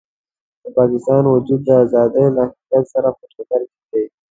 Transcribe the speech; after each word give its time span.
د 0.61 0.63
پاکستان 0.77 1.23
وجود 1.27 1.61
د 1.65 1.69
ازادۍ 1.83 2.25
له 2.35 2.41
حقیقت 2.49 2.85
سره 2.93 3.09
په 3.17 3.23
ټکر 3.33 3.61
کې 3.71 3.81
دی. 3.91 4.03